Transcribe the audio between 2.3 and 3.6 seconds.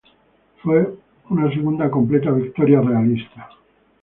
victoria realista.